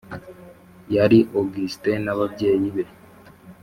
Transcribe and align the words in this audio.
yari 0.95 1.19
august 1.39 1.83
n’ababyeyi 2.03 2.67
be 2.75 2.83